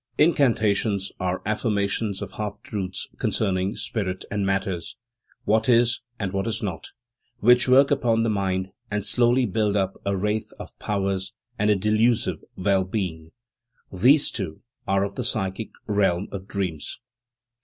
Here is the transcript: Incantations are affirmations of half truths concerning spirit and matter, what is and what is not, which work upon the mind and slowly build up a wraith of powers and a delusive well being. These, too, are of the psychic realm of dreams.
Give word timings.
Incantations 0.17 1.11
are 1.19 1.43
affirmations 1.45 2.23
of 2.23 2.31
half 2.31 2.59
truths 2.63 3.07
concerning 3.19 3.75
spirit 3.75 4.25
and 4.31 4.43
matter, 4.47 4.79
what 5.43 5.69
is 5.69 6.01
and 6.17 6.33
what 6.33 6.47
is 6.47 6.63
not, 6.63 6.87
which 7.39 7.69
work 7.69 7.91
upon 7.91 8.23
the 8.23 8.29
mind 8.31 8.71
and 8.89 9.05
slowly 9.05 9.45
build 9.45 9.75
up 9.75 9.97
a 10.03 10.17
wraith 10.17 10.51
of 10.57 10.75
powers 10.79 11.33
and 11.59 11.69
a 11.69 11.75
delusive 11.75 12.41
well 12.57 12.83
being. 12.83 13.29
These, 13.93 14.31
too, 14.31 14.63
are 14.87 15.03
of 15.03 15.13
the 15.13 15.23
psychic 15.23 15.69
realm 15.85 16.29
of 16.31 16.47
dreams. 16.47 16.99